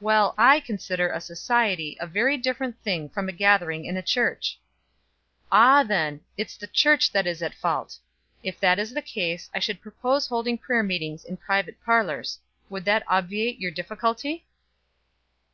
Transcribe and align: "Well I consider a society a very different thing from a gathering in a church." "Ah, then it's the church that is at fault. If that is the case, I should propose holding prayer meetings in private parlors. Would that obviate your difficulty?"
"Well 0.00 0.34
I 0.38 0.60
consider 0.60 1.10
a 1.12 1.20
society 1.20 1.98
a 2.00 2.06
very 2.06 2.38
different 2.38 2.80
thing 2.80 3.10
from 3.10 3.28
a 3.28 3.32
gathering 3.32 3.84
in 3.84 3.98
a 3.98 4.02
church." 4.02 4.58
"Ah, 5.52 5.82
then 5.82 6.22
it's 6.38 6.56
the 6.56 6.66
church 6.66 7.12
that 7.12 7.26
is 7.26 7.42
at 7.42 7.52
fault. 7.54 7.98
If 8.42 8.58
that 8.60 8.78
is 8.78 8.94
the 8.94 9.02
case, 9.02 9.50
I 9.54 9.58
should 9.58 9.82
propose 9.82 10.26
holding 10.26 10.56
prayer 10.56 10.82
meetings 10.82 11.22
in 11.22 11.36
private 11.36 11.78
parlors. 11.84 12.38
Would 12.70 12.86
that 12.86 13.04
obviate 13.08 13.60
your 13.60 13.70
difficulty?" 13.70 14.46